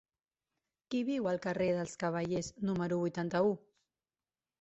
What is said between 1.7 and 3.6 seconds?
dels Cavallers número vuitanta-u?